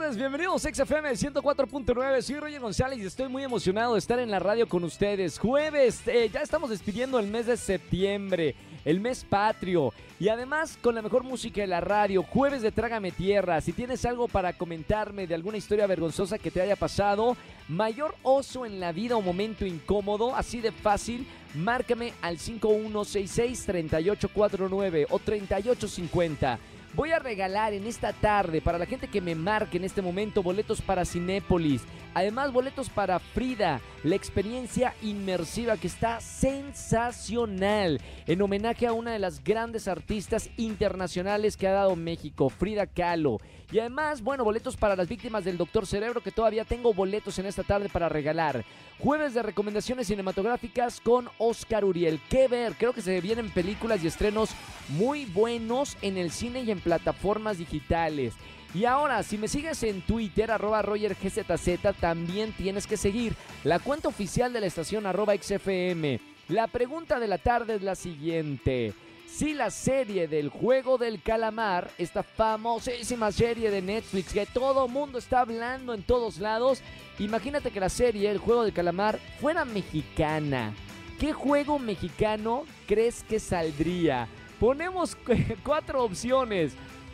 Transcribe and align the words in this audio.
Bienvenidos 0.00 0.64
a 0.64 0.72
XFM 0.72 1.10
104.9. 1.10 2.22
Soy 2.22 2.40
Roger 2.40 2.58
González 2.58 2.98
y 2.98 3.04
estoy 3.04 3.28
muy 3.28 3.44
emocionado 3.44 3.92
de 3.92 3.98
estar 3.98 4.18
en 4.18 4.30
la 4.30 4.38
radio 4.38 4.66
con 4.66 4.82
ustedes. 4.82 5.38
Jueves, 5.38 6.00
eh, 6.06 6.30
ya 6.32 6.40
estamos 6.40 6.70
despidiendo 6.70 7.18
el 7.18 7.26
mes 7.26 7.44
de 7.46 7.58
septiembre, 7.58 8.54
el 8.86 8.98
mes 8.98 9.26
patrio. 9.28 9.92
Y 10.18 10.28
además 10.28 10.78
con 10.80 10.94
la 10.94 11.02
mejor 11.02 11.22
música 11.22 11.60
de 11.60 11.66
la 11.66 11.82
radio, 11.82 12.22
jueves 12.22 12.62
de 12.62 12.72
Trágame 12.72 13.12
Tierra. 13.12 13.60
Si 13.60 13.74
tienes 13.74 14.06
algo 14.06 14.26
para 14.26 14.54
comentarme 14.54 15.26
de 15.26 15.34
alguna 15.34 15.58
historia 15.58 15.86
vergonzosa 15.86 16.38
que 16.38 16.50
te 16.50 16.62
haya 16.62 16.76
pasado, 16.76 17.36
mayor 17.68 18.14
oso 18.22 18.64
en 18.64 18.80
la 18.80 18.92
vida 18.92 19.16
o 19.16 19.22
momento 19.22 19.66
incómodo, 19.66 20.34
así 20.34 20.62
de 20.62 20.72
fácil, 20.72 21.26
márcame 21.54 22.14
al 22.22 22.38
5166-3849 22.38 25.08
o 25.10 25.18
3850. 25.18 26.58
Voy 26.94 27.12
a 27.12 27.20
regalar 27.20 27.72
en 27.72 27.86
esta 27.86 28.12
tarde 28.12 28.60
para 28.60 28.78
la 28.78 28.86
gente 28.86 29.06
que 29.06 29.20
me 29.20 29.36
marque 29.36 29.76
en 29.76 29.84
este 29.84 30.02
momento 30.02 30.42
boletos 30.42 30.82
para 30.82 31.04
Cinépolis. 31.04 31.82
Además, 32.12 32.52
boletos 32.52 32.90
para 32.90 33.18
Frida, 33.20 33.80
la 34.02 34.16
experiencia 34.16 34.94
inmersiva 35.02 35.76
que 35.76 35.86
está 35.86 36.20
sensacional. 36.20 38.00
En 38.26 38.42
homenaje 38.42 38.86
a 38.86 38.92
una 38.92 39.12
de 39.12 39.20
las 39.20 39.44
grandes 39.44 39.86
artistas 39.86 40.50
internacionales 40.56 41.56
que 41.56 41.68
ha 41.68 41.72
dado 41.72 41.94
México, 41.94 42.48
Frida 42.48 42.86
Kahlo. 42.86 43.38
Y 43.70 43.78
además, 43.78 44.22
bueno, 44.22 44.42
boletos 44.42 44.76
para 44.76 44.96
las 44.96 45.08
víctimas 45.08 45.44
del 45.44 45.56
Doctor 45.56 45.86
Cerebro, 45.86 46.20
que 46.20 46.32
todavía 46.32 46.64
tengo 46.64 46.92
boletos 46.92 47.38
en 47.38 47.46
esta 47.46 47.62
tarde 47.62 47.88
para 47.88 48.08
regalar. 48.08 48.64
Jueves 48.98 49.32
de 49.32 49.42
recomendaciones 49.42 50.08
cinematográficas 50.08 51.00
con 51.00 51.28
Oscar 51.38 51.84
Uriel. 51.84 52.20
¿Qué 52.28 52.48
ver? 52.48 52.74
Creo 52.74 52.92
que 52.92 53.02
se 53.02 53.20
vienen 53.20 53.50
películas 53.50 54.02
y 54.02 54.08
estrenos 54.08 54.50
muy 54.88 55.24
buenos 55.26 55.96
en 56.02 56.18
el 56.18 56.32
cine 56.32 56.62
y 56.62 56.72
en 56.72 56.80
plataformas 56.80 57.58
digitales. 57.58 58.34
Y 58.72 58.84
ahora, 58.84 59.22
si 59.24 59.36
me 59.36 59.48
sigues 59.48 59.82
en 59.82 60.00
Twitter, 60.02 60.50
arroba 60.50 60.82
RogerGZZ, 60.82 61.96
también 61.98 62.52
tienes 62.52 62.86
que 62.86 62.96
seguir 62.96 63.34
la 63.64 63.80
cuenta 63.80 64.08
oficial 64.08 64.52
de 64.52 64.60
la 64.60 64.66
estación 64.66 65.06
arroba 65.06 65.34
XFM. 65.34 66.20
La 66.48 66.68
pregunta 66.68 67.18
de 67.18 67.26
la 67.26 67.38
tarde 67.38 67.74
es 67.74 67.82
la 67.82 67.96
siguiente. 67.96 68.94
Si 69.26 69.54
la 69.54 69.70
serie 69.70 70.28
del 70.28 70.50
juego 70.50 70.98
del 70.98 71.22
calamar, 71.22 71.90
esta 71.98 72.22
famosísima 72.22 73.32
serie 73.32 73.70
de 73.70 73.80
Netflix 73.80 74.32
que 74.32 74.46
todo 74.46 74.88
mundo 74.88 75.18
está 75.18 75.40
hablando 75.40 75.94
en 75.94 76.02
todos 76.02 76.38
lados, 76.38 76.82
imagínate 77.18 77.70
que 77.70 77.80
la 77.80 77.88
serie, 77.88 78.30
el 78.30 78.38
juego 78.38 78.64
del 78.64 78.72
calamar, 78.72 79.18
fuera 79.40 79.64
mexicana. 79.64 80.74
¿Qué 81.18 81.32
juego 81.32 81.78
mexicano 81.78 82.64
crees 82.86 83.22
que 83.22 83.40
saldría? 83.40 84.28
Ponemos 84.58 85.16
cuatro 85.64 86.04
opciones. 86.04 86.72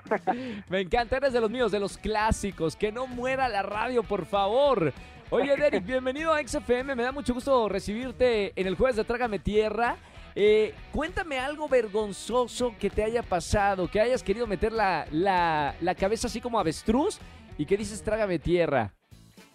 Me 0.69 0.81
encanta, 0.81 1.19
eres 1.19 1.33
de 1.33 1.41
los 1.41 1.51
míos, 1.51 1.71
de 1.71 1.79
los 1.81 1.97
clásicos. 1.99 2.75
Que 2.77 2.91
no 2.91 3.07
muera 3.07 3.49
la 3.49 3.63
radio, 3.63 4.03
por 4.03 4.25
favor. 4.27 4.93
Oye, 5.31 5.57
Derek, 5.57 5.85
bienvenido 5.85 6.33
a 6.33 6.43
XFM. 6.43 6.95
Me 6.95 7.03
da 7.03 7.13
mucho 7.13 7.35
gusto 7.35 7.69
recibirte 7.69 8.53
en 8.59 8.67
el 8.67 8.77
jueves 8.77 8.97
de 8.97 9.05
Trágame 9.05 9.39
Tierra. 9.39 9.97
Eh, 10.35 10.73
cuéntame 10.91 11.39
algo 11.39 11.69
vergonzoso 11.69 12.75
que 12.79 12.89
te 12.89 13.05
haya 13.05 13.23
pasado, 13.23 13.91
que 13.91 14.01
hayas 14.01 14.23
querido 14.23 14.47
meter 14.47 14.73
la, 14.73 15.07
la, 15.11 15.75
la 15.83 15.95
cabeza 15.95 16.29
así 16.29 16.41
como 16.41 16.59
avestruz 16.59 17.19
y 17.59 17.67
que 17.67 17.77
dices 17.77 18.03
Trágame 18.03 18.39
Tierra. 18.39 18.95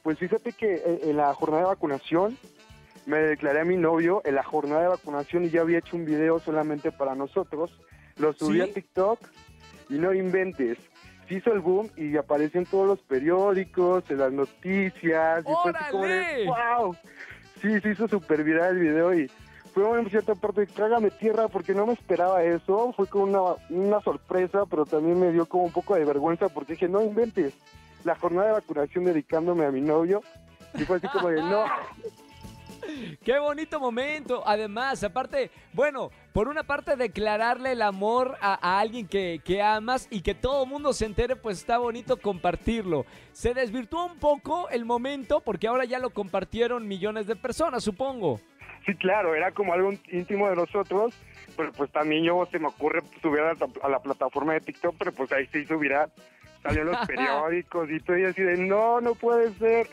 Pues 0.03 0.19
fíjate 0.19 0.51
que 0.53 0.75
eh, 0.75 0.99
en 1.05 1.17
la 1.17 1.33
jornada 1.33 1.63
de 1.63 1.69
vacunación 1.69 2.37
me 3.07 3.17
declaré 3.17 3.61
a 3.61 3.65
mi 3.65 3.77
novio 3.77 4.21
en 4.25 4.35
la 4.35 4.43
jornada 4.43 4.81
de 4.81 4.87
vacunación 4.89 5.45
y 5.45 5.49
ya 5.49 5.61
había 5.61 5.79
hecho 5.79 5.95
un 5.95 6.05
video 6.05 6.39
solamente 6.39 6.91
para 6.91 7.15
nosotros. 7.15 7.71
Lo 8.17 8.33
subí 8.33 8.57
¿Sí? 8.57 8.61
a 8.61 8.71
TikTok 8.71 9.19
y 9.89 9.93
no 9.95 10.13
inventes. 10.13 10.77
Se 11.27 11.35
hizo 11.35 11.53
el 11.53 11.59
boom 11.59 11.89
y 11.95 12.17
apareció 12.17 12.59
en 12.59 12.65
todos 12.65 12.87
los 12.87 12.99
periódicos, 12.99 14.03
en 14.09 14.17
las 14.17 14.31
noticias. 14.31 15.45
Y 15.45 15.53
fue 15.63 15.71
así 15.73 15.91
como 15.91 16.05
de. 16.05 16.45
¡Wow! 16.45 16.95
Sí, 17.61 17.79
se 17.79 17.91
hizo 17.91 18.07
súper 18.07 18.43
viral 18.43 18.75
el 18.75 18.79
video 18.79 19.13
y 19.13 19.31
fue 19.73 19.99
en 19.99 20.09
cierta 20.09 20.35
parte, 20.35 20.67
trágame 20.67 21.09
tierra, 21.09 21.47
porque 21.47 21.73
no 21.73 21.87
me 21.87 21.93
esperaba 21.93 22.43
eso. 22.43 22.93
Fue 22.95 23.07
como 23.07 23.23
una, 23.23 23.55
una 23.69 24.01
sorpresa, 24.01 24.65
pero 24.69 24.85
también 24.85 25.19
me 25.19 25.31
dio 25.31 25.47
como 25.47 25.63
un 25.63 25.71
poco 25.71 25.95
de 25.95 26.05
vergüenza 26.05 26.49
porque 26.49 26.73
dije, 26.73 26.87
no 26.87 27.01
inventes. 27.01 27.53
La 28.03 28.15
jornada 28.15 28.47
de 28.47 28.53
vacunación 28.53 29.05
dedicándome 29.05 29.65
a 29.65 29.71
mi 29.71 29.81
novio. 29.81 30.21
Y 30.75 30.83
fue 30.83 30.97
así 30.97 31.07
como 31.07 31.29
de, 31.29 31.41
no, 31.41 31.63
Qué 33.23 33.39
bonito 33.39 33.79
momento. 33.79 34.43
Además, 34.45 35.03
aparte, 35.03 35.51
bueno, 35.73 36.11
por 36.33 36.47
una 36.47 36.63
parte 36.63 36.95
declararle 36.95 37.73
el 37.73 37.81
amor 37.81 38.37
a, 38.41 38.53
a 38.61 38.79
alguien 38.79 39.07
que, 39.07 39.41
que 39.43 39.61
amas 39.61 40.07
y 40.09 40.21
que 40.21 40.35
todo 40.35 40.63
el 40.63 40.69
mundo 40.69 40.93
se 40.93 41.05
entere, 41.05 41.35
pues 41.35 41.59
está 41.59 41.77
bonito 41.77 42.17
compartirlo. 42.17 43.05
Se 43.31 43.53
desvirtuó 43.53 44.05
un 44.05 44.19
poco 44.19 44.69
el 44.69 44.85
momento 44.85 45.41
porque 45.41 45.67
ahora 45.67 45.85
ya 45.85 45.99
lo 45.99 46.11
compartieron 46.11 46.87
millones 46.87 47.27
de 47.27 47.35
personas, 47.35 47.83
supongo. 47.83 48.39
Sí, 48.85 48.95
claro, 48.95 49.33
era 49.33 49.51
como 49.51 49.73
algo 49.73 49.93
íntimo 50.11 50.49
de 50.49 50.57
nosotros, 50.57 51.13
pero 51.55 51.71
pues 51.71 51.89
también 51.91 52.25
yo 52.25 52.45
se 52.51 52.59
me 52.59 52.67
ocurre 52.67 53.01
subir 53.21 53.39
a 53.39 53.53
la, 53.53 53.67
a 53.81 53.89
la 53.89 53.99
plataforma 53.99 54.53
de 54.53 54.59
TikTok, 54.59 54.95
pero 54.99 55.13
pues 55.13 55.31
ahí 55.31 55.47
hizo 55.53 55.77
viral, 55.79 56.11
salió 56.61 56.81
en 56.81 56.87
los 56.87 56.97
periódicos 57.07 57.89
y 57.89 57.99
todo 58.01 58.17
y 58.17 58.25
así 58.25 58.41
de, 58.41 58.57
no, 58.57 58.99
no 58.99 59.15
puede 59.15 59.53
ser. 59.53 59.87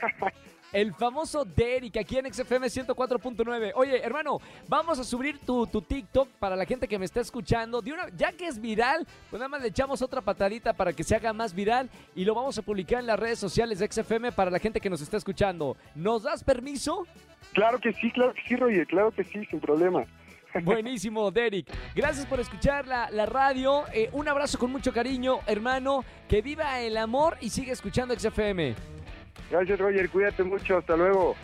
El 0.72 0.94
famoso 0.94 1.44
Derek 1.44 1.98
aquí 1.98 2.16
en 2.16 2.32
XFM 2.32 2.66
104.9. 2.66 3.72
Oye, 3.74 4.02
hermano, 4.02 4.40
vamos 4.68 4.98
a 4.98 5.04
subir 5.04 5.38
tu, 5.40 5.66
tu 5.66 5.82
TikTok 5.82 6.28
para 6.38 6.56
la 6.56 6.64
gente 6.64 6.88
que 6.88 6.98
me 6.98 7.04
está 7.04 7.20
escuchando. 7.20 7.82
De 7.82 7.92
una, 7.92 8.08
ya 8.16 8.32
que 8.32 8.46
es 8.46 8.58
viral, 8.58 9.06
pues 9.28 9.38
nada 9.38 9.48
más 9.48 9.60
le 9.60 9.68
echamos 9.68 10.00
otra 10.00 10.22
patadita 10.22 10.72
para 10.72 10.94
que 10.94 11.04
se 11.04 11.14
haga 11.14 11.32
más 11.34 11.54
viral 11.54 11.90
y 12.14 12.24
lo 12.24 12.34
vamos 12.34 12.56
a 12.56 12.62
publicar 12.62 13.00
en 13.00 13.06
las 13.06 13.20
redes 13.20 13.38
sociales 13.38 13.80
de 13.80 13.92
XFM 13.92 14.32
para 14.32 14.50
la 14.50 14.58
gente 14.58 14.80
que 14.80 14.88
nos 14.88 15.02
está 15.02 15.18
escuchando. 15.18 15.76
¿Nos 15.94 16.22
das 16.22 16.42
permiso? 16.42 17.06
Claro 17.52 17.78
que 17.78 17.92
sí, 17.92 18.10
claro 18.10 18.32
que 18.32 18.40
sí, 18.48 18.56
Roger, 18.56 18.86
claro 18.86 19.10
que 19.10 19.24
sí, 19.24 19.44
sin 19.44 19.60
problema. 19.60 20.06
Buenísimo, 20.62 21.30
Derek. 21.30 21.66
Gracias 21.94 22.26
por 22.26 22.40
escuchar 22.40 22.86
la, 22.86 23.10
la 23.10 23.26
radio. 23.26 23.84
Eh, 23.92 24.08
un 24.12 24.26
abrazo 24.28 24.58
con 24.58 24.72
mucho 24.72 24.92
cariño, 24.92 25.40
hermano. 25.46 26.04
Que 26.28 26.40
viva 26.40 26.80
el 26.80 26.96
amor 26.96 27.36
y 27.40 27.50
sigue 27.50 27.72
escuchando 27.72 28.18
XFM. 28.18 28.74
Gracias, 29.52 29.78
Roger, 29.78 30.08
cuídate 30.08 30.42
mucho, 30.44 30.78
hasta 30.78 30.96
luego. 30.96 31.36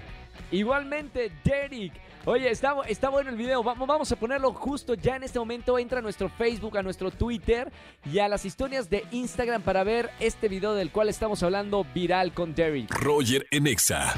Igualmente, 0.50 1.30
Derek. 1.44 1.92
Oye, 2.24 2.50
está, 2.50 2.74
está 2.88 3.10
bueno 3.10 3.28
el 3.28 3.36
video. 3.36 3.62
Vamos, 3.62 3.86
vamos 3.86 4.10
a 4.10 4.16
ponerlo 4.16 4.54
justo 4.54 4.94
ya 4.94 5.16
en 5.16 5.24
este 5.24 5.38
momento. 5.38 5.78
Entra 5.78 5.98
a 5.98 6.02
nuestro 6.02 6.30
Facebook, 6.30 6.78
a 6.78 6.82
nuestro 6.82 7.10
Twitter 7.10 7.70
y 8.10 8.18
a 8.18 8.28
las 8.28 8.46
historias 8.46 8.88
de 8.88 9.04
Instagram 9.10 9.60
para 9.60 9.84
ver 9.84 10.08
este 10.20 10.48
video 10.48 10.72
del 10.72 10.90
cual 10.90 11.10
estamos 11.10 11.42
hablando 11.42 11.84
viral 11.94 12.32
con 12.32 12.54
Derek. 12.54 12.90
Roger 12.90 13.46
en 13.50 13.66
Exa. 13.66 14.14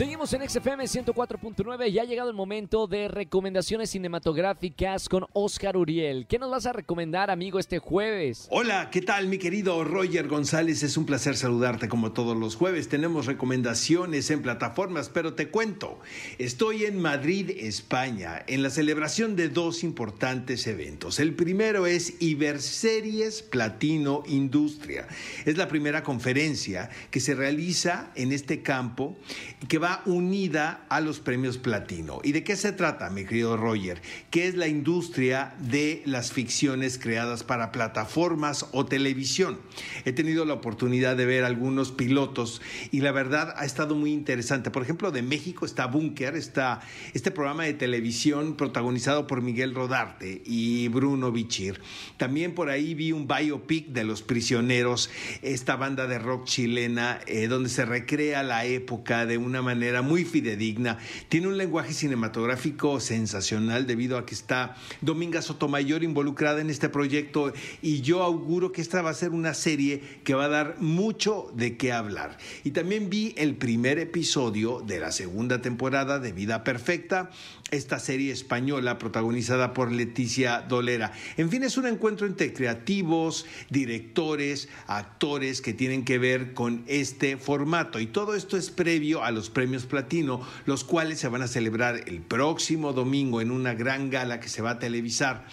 Seguimos 0.00 0.32
en 0.32 0.48
XFM 0.48 0.84
104.9 0.84 1.90
y 1.90 1.98
ha 1.98 2.04
llegado 2.04 2.30
el 2.30 2.34
momento 2.34 2.86
de 2.86 3.06
recomendaciones 3.06 3.90
cinematográficas 3.90 5.10
con 5.10 5.26
Oscar 5.34 5.76
Uriel. 5.76 6.26
¿Qué 6.26 6.38
nos 6.38 6.50
vas 6.50 6.64
a 6.64 6.72
recomendar, 6.72 7.30
amigo, 7.30 7.58
este 7.58 7.80
jueves? 7.80 8.46
Hola, 8.48 8.88
¿qué 8.90 9.02
tal, 9.02 9.26
mi 9.26 9.36
querido 9.36 9.84
Roger 9.84 10.26
González? 10.26 10.82
Es 10.82 10.96
un 10.96 11.04
placer 11.04 11.36
saludarte 11.36 11.90
como 11.90 12.12
todos 12.12 12.34
los 12.34 12.56
jueves. 12.56 12.88
Tenemos 12.88 13.26
recomendaciones 13.26 14.30
en 14.30 14.40
plataformas, 14.40 15.10
pero 15.10 15.34
te 15.34 15.50
cuento, 15.50 16.00
estoy 16.38 16.86
en 16.86 16.98
Madrid, 16.98 17.50
España, 17.58 18.42
en 18.46 18.62
la 18.62 18.70
celebración 18.70 19.36
de 19.36 19.50
dos 19.50 19.84
importantes 19.84 20.66
eventos. 20.66 21.20
El 21.20 21.34
primero 21.34 21.86
es 21.86 22.14
Iberseries 22.22 23.42
Platino 23.42 24.22
Industria. 24.26 25.06
Es 25.44 25.58
la 25.58 25.68
primera 25.68 26.02
conferencia 26.02 26.88
que 27.10 27.20
se 27.20 27.34
realiza 27.34 28.12
en 28.14 28.32
este 28.32 28.62
campo 28.62 29.14
que 29.68 29.76
va 29.76 29.89
unida 30.06 30.84
a 30.88 31.00
los 31.00 31.20
premios 31.20 31.58
platino. 31.58 32.20
¿Y 32.22 32.32
de 32.32 32.44
qué 32.44 32.56
se 32.56 32.72
trata, 32.72 33.10
mi 33.10 33.24
querido 33.24 33.56
Roger? 33.56 34.00
¿Qué 34.30 34.46
es 34.46 34.54
la 34.54 34.68
industria 34.68 35.54
de 35.58 36.02
las 36.06 36.32
ficciones 36.32 36.98
creadas 36.98 37.44
para 37.44 37.72
plataformas 37.72 38.66
o 38.72 38.86
televisión? 38.86 39.58
He 40.04 40.12
tenido 40.12 40.44
la 40.44 40.54
oportunidad 40.54 41.16
de 41.16 41.26
ver 41.26 41.44
algunos 41.44 41.92
pilotos 41.92 42.62
y 42.90 43.00
la 43.00 43.12
verdad 43.12 43.54
ha 43.56 43.64
estado 43.64 43.94
muy 43.94 44.12
interesante. 44.12 44.70
Por 44.70 44.82
ejemplo, 44.82 45.10
de 45.10 45.22
México 45.22 45.66
está 45.66 45.86
Bunker, 45.86 46.36
está 46.36 46.80
este 47.14 47.30
programa 47.30 47.64
de 47.64 47.74
televisión 47.74 48.56
protagonizado 48.56 49.26
por 49.26 49.42
Miguel 49.42 49.74
Rodarte 49.74 50.42
y 50.44 50.88
Bruno 50.88 51.32
Bichir. 51.32 51.80
También 52.16 52.54
por 52.54 52.70
ahí 52.70 52.94
vi 52.94 53.12
un 53.12 53.26
biopic 53.26 53.88
de 53.88 54.04
Los 54.04 54.22
Prisioneros, 54.22 55.10
esta 55.42 55.76
banda 55.76 56.06
de 56.06 56.18
rock 56.18 56.44
chilena, 56.44 57.20
eh, 57.26 57.48
donde 57.48 57.68
se 57.68 57.84
recrea 57.84 58.42
la 58.42 58.64
época 58.64 59.26
de 59.26 59.38
una 59.38 59.62
manera 59.62 59.79
muy 60.02 60.24
fidedigna. 60.24 60.98
Tiene 61.28 61.48
un 61.48 61.56
lenguaje 61.56 61.92
cinematográfico 61.92 63.00
sensacional 63.00 63.86
debido 63.86 64.18
a 64.18 64.26
que 64.26 64.34
está 64.34 64.76
Dominga 65.00 65.42
Sotomayor 65.42 66.04
involucrada 66.04 66.60
en 66.60 66.70
este 66.70 66.88
proyecto 66.88 67.52
y 67.82 68.02
yo 68.02 68.22
auguro 68.22 68.72
que 68.72 68.82
esta 68.82 69.02
va 69.02 69.10
a 69.10 69.14
ser 69.14 69.30
una 69.30 69.54
serie 69.54 70.02
que 70.22 70.34
va 70.34 70.44
a 70.44 70.48
dar 70.48 70.76
mucho 70.80 71.50
de 71.54 71.76
qué 71.76 71.92
hablar. 71.92 72.36
Y 72.62 72.72
también 72.72 73.10
vi 73.10 73.34
el 73.36 73.56
primer 73.56 73.98
episodio 73.98 74.80
de 74.80 75.00
la 75.00 75.12
segunda 75.12 75.60
temporada 75.62 76.18
de 76.18 76.32
Vida 76.32 76.62
Perfecta, 76.62 77.30
esta 77.70 77.98
serie 77.98 78.32
española 78.32 78.98
protagonizada 78.98 79.74
por 79.74 79.92
Leticia 79.92 80.60
Dolera. 80.62 81.12
En 81.36 81.50
fin, 81.50 81.62
es 81.62 81.76
un 81.76 81.86
encuentro 81.86 82.26
entre 82.26 82.52
creativos, 82.52 83.46
directores, 83.68 84.68
actores 84.86 85.60
que 85.60 85.72
tienen 85.72 86.04
que 86.04 86.18
ver 86.18 86.54
con 86.54 86.84
este 86.86 87.36
formato 87.36 88.00
y 88.00 88.06
todo 88.06 88.34
esto 88.34 88.56
es 88.56 88.70
previo 88.70 89.22
a 89.22 89.30
los 89.30 89.50
premios 89.50 89.86
platino, 89.86 90.40
los 90.66 90.84
cuales 90.84 91.18
se 91.18 91.28
van 91.28 91.42
a 91.42 91.48
celebrar 91.48 92.02
el 92.06 92.20
próximo 92.20 92.92
domingo 92.92 93.40
en 93.40 93.50
una 93.50 93.74
gran 93.74 94.10
gala 94.10 94.40
que 94.40 94.48
se 94.48 94.62
va 94.62 94.72
a 94.72 94.78
televisar. 94.78 95.46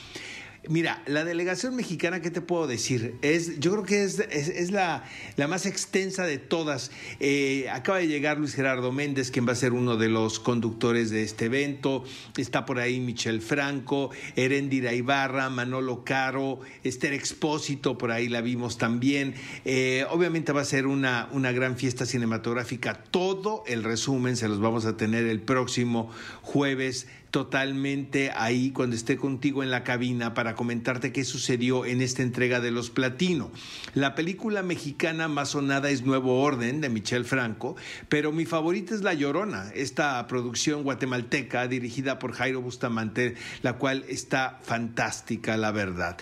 Mira, 0.69 1.01
la 1.05 1.23
delegación 1.23 1.77
mexicana, 1.77 2.21
¿qué 2.21 2.29
te 2.29 2.41
puedo 2.41 2.67
decir? 2.67 3.15
Es, 3.21 3.57
yo 3.59 3.71
creo 3.71 3.83
que 3.83 4.03
es, 4.03 4.19
es, 4.19 4.71
la, 4.71 5.05
la, 5.37 5.47
más 5.47 5.65
extensa 5.65 6.25
de 6.25 6.39
todas. 6.39 6.91
Eh, 7.21 7.69
acaba 7.71 7.99
de 7.99 8.07
llegar 8.07 8.37
Luis 8.37 8.53
Gerardo 8.53 8.91
Méndez, 8.91 9.31
quien 9.31 9.47
va 9.47 9.53
a 9.53 9.55
ser 9.55 9.71
uno 9.71 9.95
de 9.95 10.09
los 10.09 10.41
conductores 10.41 11.09
de 11.09 11.23
este 11.23 11.45
evento. 11.45 12.03
Está 12.35 12.65
por 12.65 12.79
ahí 12.79 12.99
Michel 12.99 13.41
Franco, 13.41 14.09
Erendira 14.35 14.93
Ibarra, 14.93 15.49
Manolo 15.49 16.03
Caro, 16.03 16.59
Esther 16.83 17.13
Expósito, 17.13 17.97
por 17.97 18.11
ahí 18.11 18.27
la 18.27 18.41
vimos 18.41 18.77
también. 18.77 19.35
Eh, 19.63 20.05
obviamente 20.09 20.51
va 20.51 20.61
a 20.61 20.65
ser 20.65 20.85
una, 20.85 21.29
una 21.31 21.53
gran 21.53 21.77
fiesta 21.77 22.05
cinematográfica. 22.05 23.03
Todo 23.09 23.63
el 23.67 23.85
resumen 23.85 24.35
se 24.35 24.49
los 24.49 24.59
vamos 24.59 24.85
a 24.85 24.97
tener 24.97 25.27
el 25.27 25.39
próximo 25.39 26.11
jueves 26.41 27.07
totalmente 27.31 28.31
ahí 28.35 28.71
cuando 28.71 28.95
esté 28.95 29.17
contigo 29.17 29.63
en 29.63 29.71
la 29.71 29.83
cabina 29.83 30.33
para 30.33 30.55
comentarte 30.55 31.11
qué 31.11 31.23
sucedió 31.23 31.85
en 31.85 32.01
esta 32.01 32.23
entrega 32.23 32.59
de 32.59 32.71
los 32.71 32.89
Platino. 32.89 33.51
La 33.93 34.15
película 34.15 34.63
mexicana 34.63 35.27
más 35.27 35.49
sonada 35.49 35.89
es 35.89 36.03
Nuevo 36.03 36.41
Orden 36.41 36.81
de 36.81 36.89
Michel 36.89 37.25
Franco, 37.25 37.75
pero 38.09 38.31
mi 38.31 38.45
favorita 38.45 38.95
es 38.95 39.01
La 39.01 39.13
Llorona, 39.13 39.71
esta 39.75 40.25
producción 40.27 40.83
guatemalteca 40.83 41.67
dirigida 41.67 42.19
por 42.19 42.31
Jairo 42.33 42.61
Bustamante, 42.61 43.35
la 43.61 43.73
cual 43.73 44.05
está 44.07 44.59
fantástica, 44.63 45.57
la 45.57 45.71
verdad. 45.71 46.17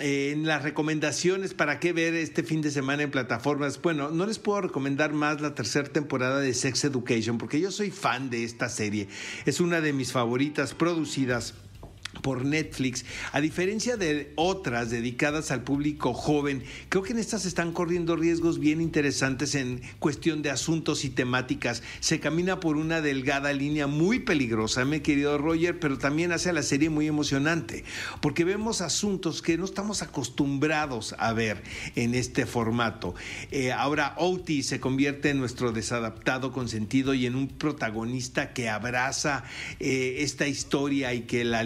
En 0.00 0.46
las 0.46 0.62
recomendaciones 0.62 1.54
para 1.54 1.80
qué 1.80 1.92
ver 1.92 2.14
este 2.14 2.42
fin 2.42 2.60
de 2.60 2.70
semana 2.70 3.02
en 3.02 3.10
plataformas, 3.10 3.80
bueno, 3.80 4.10
no 4.10 4.26
les 4.26 4.38
puedo 4.38 4.60
recomendar 4.62 5.12
más 5.12 5.40
la 5.40 5.54
tercera 5.54 5.88
temporada 5.88 6.40
de 6.40 6.54
Sex 6.54 6.84
Education 6.84 7.38
porque 7.38 7.60
yo 7.60 7.70
soy 7.70 7.90
fan 7.90 8.30
de 8.30 8.44
esta 8.44 8.68
serie. 8.68 9.08
Es 9.46 9.60
una 9.60 9.80
de 9.80 9.92
mis 9.92 10.12
favoritas 10.12 10.49
producidas 10.74 11.54
por 12.22 12.44
Netflix, 12.44 13.04
a 13.32 13.40
diferencia 13.40 13.96
de 13.96 14.32
otras 14.36 14.90
dedicadas 14.90 15.50
al 15.50 15.62
público 15.62 16.12
joven, 16.12 16.64
creo 16.88 17.02
que 17.02 17.12
en 17.12 17.18
estas 17.18 17.46
están 17.46 17.72
corriendo 17.72 18.16
riesgos 18.16 18.58
bien 18.58 18.80
interesantes 18.80 19.54
en 19.54 19.80
cuestión 19.98 20.42
de 20.42 20.50
asuntos 20.50 21.04
y 21.04 21.10
temáticas. 21.10 21.82
Se 22.00 22.20
camina 22.20 22.60
por 22.60 22.76
una 22.76 23.00
delgada 23.00 23.52
línea 23.52 23.86
muy 23.86 24.20
peligrosa, 24.20 24.84
mi 24.84 25.00
querido 25.00 25.38
Roger, 25.38 25.78
pero 25.78 25.98
también 25.98 26.32
hace 26.32 26.50
a 26.50 26.52
la 26.52 26.62
serie 26.62 26.90
muy 26.90 27.06
emocionante, 27.06 27.84
porque 28.20 28.44
vemos 28.44 28.80
asuntos 28.80 29.40
que 29.40 29.56
no 29.56 29.64
estamos 29.64 30.02
acostumbrados 30.02 31.14
a 31.18 31.32
ver 31.32 31.62
en 31.94 32.14
este 32.14 32.44
formato. 32.44 33.14
Eh, 33.50 33.72
ahora 33.72 34.14
Outi 34.18 34.62
se 34.62 34.80
convierte 34.80 35.30
en 35.30 35.38
nuestro 35.38 35.72
desadaptado 35.72 36.52
consentido 36.52 37.14
y 37.14 37.26
en 37.26 37.36
un 37.36 37.48
protagonista 37.48 38.52
que 38.52 38.68
abraza 38.68 39.44
eh, 39.78 40.16
esta 40.18 40.46
historia 40.46 41.14
y 41.14 41.22
que 41.22 41.44
la 41.44 41.62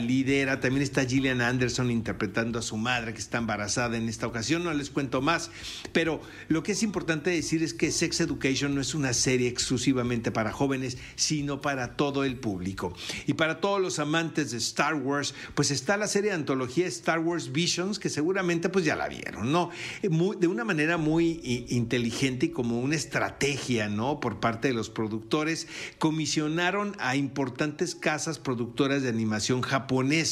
también 0.60 0.82
está 0.82 1.04
Gillian 1.04 1.40
Anderson 1.40 1.90
interpretando 1.90 2.58
a 2.58 2.62
su 2.62 2.76
madre 2.76 3.12
que 3.14 3.20
está 3.20 3.38
embarazada 3.38 3.96
en 3.96 4.08
esta 4.08 4.26
ocasión. 4.26 4.64
No 4.64 4.72
les 4.72 4.90
cuento 4.90 5.20
más. 5.20 5.50
Pero 5.92 6.20
lo 6.48 6.62
que 6.62 6.72
es 6.72 6.82
importante 6.82 7.30
decir 7.30 7.62
es 7.62 7.74
que 7.74 7.90
Sex 7.92 8.20
Education 8.20 8.74
no 8.74 8.80
es 8.80 8.94
una 8.94 9.12
serie 9.12 9.48
exclusivamente 9.48 10.30
para 10.30 10.52
jóvenes, 10.52 10.98
sino 11.14 11.60
para 11.60 11.96
todo 11.96 12.24
el 12.24 12.36
público. 12.36 12.94
Y 13.26 13.34
para 13.34 13.60
todos 13.60 13.80
los 13.80 13.98
amantes 13.98 14.50
de 14.50 14.58
Star 14.58 14.94
Wars, 14.94 15.34
pues 15.54 15.70
está 15.70 15.96
la 15.96 16.08
serie 16.08 16.30
de 16.30 16.36
antología 16.36 16.86
Star 16.86 17.20
Wars 17.20 17.52
Visions, 17.52 17.98
que 17.98 18.08
seguramente 18.08 18.68
pues 18.68 18.84
ya 18.84 18.96
la 18.96 19.08
vieron, 19.08 19.52
¿no? 19.52 19.70
Eh, 20.02 20.08
de 20.38 20.46
una 20.46 20.64
manera 20.64 20.96
muy 20.96 21.40
inteligente 21.68 22.46
y 22.46 22.48
como 22.50 22.80
una 22.80 22.96
estrategia, 22.96 23.88
¿no? 23.88 24.20
Por 24.20 24.40
parte 24.40 24.68
de 24.68 24.74
los 24.74 24.90
productores, 24.90 25.68
comisionaron 25.98 26.96
a 26.98 27.16
importantes 27.16 27.94
casas 27.94 28.38
productoras 28.38 29.02
de 29.02 29.08
animación 29.08 29.62
japonesa 29.62 30.23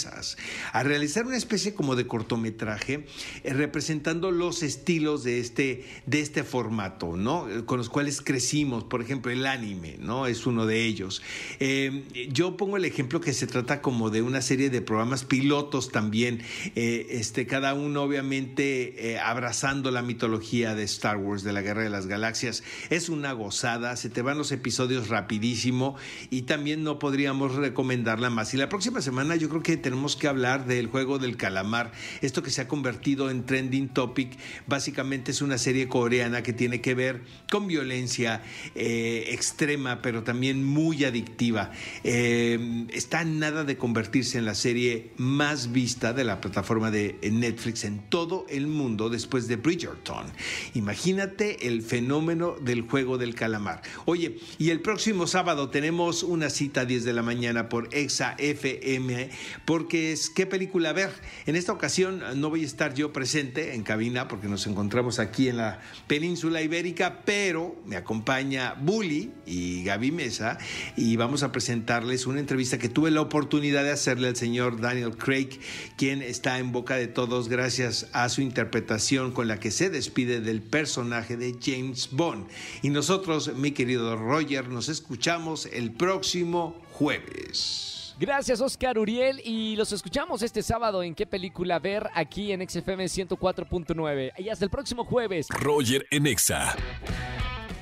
a 0.72 0.82
realizar 0.82 1.26
una 1.26 1.36
especie 1.36 1.74
como 1.74 1.96
de 1.96 2.06
cortometraje 2.06 3.04
eh, 3.44 3.52
representando 3.52 4.30
los 4.30 4.62
estilos 4.62 5.22
de 5.24 5.38
este, 5.38 5.84
de 6.06 6.20
este 6.20 6.44
formato, 6.44 7.16
¿no? 7.16 7.46
Con 7.66 7.78
los 7.78 7.88
cuales 7.88 8.20
crecimos, 8.20 8.84
por 8.84 9.02
ejemplo, 9.02 9.30
el 9.30 9.46
anime, 9.46 9.96
¿no? 9.98 10.26
Es 10.26 10.46
uno 10.46 10.66
de 10.66 10.84
ellos. 10.84 11.22
Eh, 11.60 12.28
yo 12.32 12.56
pongo 12.56 12.76
el 12.76 12.84
ejemplo 12.84 13.20
que 13.20 13.32
se 13.32 13.46
trata 13.46 13.82
como 13.82 14.10
de 14.10 14.22
una 14.22 14.40
serie 14.40 14.70
de 14.70 14.80
programas 14.80 15.24
pilotos 15.24 15.90
también, 15.90 16.42
eh, 16.74 17.06
este, 17.10 17.46
cada 17.46 17.74
uno 17.74 18.02
obviamente 18.02 19.18
abrazando 19.22 19.90
la 19.90 20.02
mitología 20.02 20.74
de 20.74 20.84
Star 20.84 21.16
Wars, 21.18 21.42
de 21.42 21.52
la 21.52 21.62
Guerra 21.62 21.82
de 21.82 21.90
las 21.90 22.06
Galaxias. 22.06 22.62
Es 22.90 23.08
una 23.08 23.32
gozada, 23.32 23.96
se 23.96 24.08
te 24.08 24.22
van 24.22 24.38
los 24.38 24.52
episodios 24.52 25.08
rapidísimo 25.08 25.96
y 26.30 26.42
también 26.42 26.82
no 26.82 26.98
podríamos 26.98 27.54
recomendarla 27.54 28.30
más. 28.30 28.54
Y 28.54 28.56
la 28.56 28.68
próxima 28.68 29.00
semana 29.00 29.36
yo 29.36 29.48
creo 29.48 29.62
que 29.62 29.76
tenemos 29.82 30.16
que 30.16 30.28
hablar 30.28 30.66
del 30.66 30.86
juego 30.86 31.18
del 31.18 31.36
calamar, 31.36 31.92
esto 32.20 32.42
que 32.42 32.50
se 32.50 32.62
ha 32.62 32.68
convertido 32.68 33.30
en 33.30 33.44
trending 33.44 33.88
topic, 33.88 34.38
básicamente 34.66 35.32
es 35.32 35.42
una 35.42 35.58
serie 35.58 35.88
coreana 35.88 36.42
que 36.42 36.52
tiene 36.52 36.80
que 36.80 36.94
ver 36.94 37.22
con 37.50 37.66
violencia 37.66 38.42
eh, 38.74 39.26
extrema, 39.30 40.00
pero 40.00 40.22
también 40.22 40.64
muy 40.64 41.04
adictiva. 41.04 41.72
Eh, 42.04 42.86
está 42.92 43.24
nada 43.24 43.64
de 43.64 43.76
convertirse 43.76 44.38
en 44.38 44.44
la 44.44 44.54
serie 44.54 45.10
más 45.16 45.72
vista 45.72 46.12
de 46.12 46.24
la 46.24 46.40
plataforma 46.40 46.90
de 46.90 47.18
Netflix 47.30 47.84
en 47.84 47.98
todo 48.08 48.46
el 48.48 48.66
mundo 48.66 49.10
después 49.10 49.48
de 49.48 49.56
Bridgerton. 49.56 50.26
Imagínate 50.74 51.66
el 51.66 51.82
fenómeno 51.82 52.56
del 52.60 52.82
juego 52.82 53.18
del 53.18 53.34
calamar. 53.34 53.82
Oye, 54.04 54.38
y 54.58 54.70
el 54.70 54.80
próximo 54.80 55.26
sábado 55.26 55.70
tenemos 55.70 56.22
una 56.22 56.50
cita 56.50 56.82
a 56.82 56.84
10 56.84 57.04
de 57.04 57.12
la 57.12 57.22
mañana 57.22 57.68
por 57.68 57.88
Exa 57.92 58.34
FM, 58.38 59.30
porque 59.72 60.12
es 60.12 60.28
qué 60.28 60.44
película 60.44 60.92
ver. 60.92 61.08
En 61.46 61.56
esta 61.56 61.72
ocasión 61.72 62.22
no 62.36 62.50
voy 62.50 62.62
a 62.62 62.66
estar 62.66 62.92
yo 62.92 63.10
presente 63.10 63.74
en 63.74 63.84
cabina 63.84 64.28
porque 64.28 64.46
nos 64.46 64.66
encontramos 64.66 65.18
aquí 65.18 65.48
en 65.48 65.56
la 65.56 65.80
península 66.06 66.60
ibérica, 66.60 67.22
pero 67.24 67.80
me 67.86 67.96
acompaña 67.96 68.74
Bully 68.74 69.32
y 69.46 69.82
Gaby 69.82 70.12
Mesa 70.12 70.58
y 70.94 71.16
vamos 71.16 71.42
a 71.42 71.52
presentarles 71.52 72.26
una 72.26 72.40
entrevista 72.40 72.76
que 72.76 72.90
tuve 72.90 73.10
la 73.10 73.22
oportunidad 73.22 73.82
de 73.82 73.92
hacerle 73.92 74.28
al 74.28 74.36
señor 74.36 74.78
Daniel 74.78 75.16
Craig, 75.16 75.58
quien 75.96 76.20
está 76.20 76.58
en 76.58 76.70
boca 76.70 76.96
de 76.96 77.06
todos 77.06 77.48
gracias 77.48 78.10
a 78.12 78.28
su 78.28 78.42
interpretación 78.42 79.32
con 79.32 79.48
la 79.48 79.58
que 79.58 79.70
se 79.70 79.88
despide 79.88 80.42
del 80.42 80.60
personaje 80.60 81.38
de 81.38 81.56
James 81.58 82.10
Bond. 82.12 82.46
Y 82.82 82.90
nosotros, 82.90 83.54
mi 83.56 83.70
querido 83.70 84.16
Roger, 84.16 84.68
nos 84.68 84.90
escuchamos 84.90 85.64
el 85.72 85.92
próximo 85.92 86.78
jueves. 86.92 88.01
Gracias 88.22 88.60
Oscar 88.60 88.96
Uriel 89.00 89.42
y 89.44 89.74
los 89.74 89.90
escuchamos 89.90 90.42
este 90.42 90.62
sábado 90.62 91.02
en 91.02 91.12
qué 91.12 91.26
película 91.26 91.80
ver 91.80 92.08
aquí 92.14 92.52
en 92.52 92.60
XFM 92.70 93.06
104.9 93.06 94.34
y 94.38 94.48
hasta 94.48 94.64
el 94.64 94.70
próximo 94.70 95.04
jueves. 95.04 95.48
Roger 95.48 96.06
en 96.08 96.28
Exa. 96.28 96.72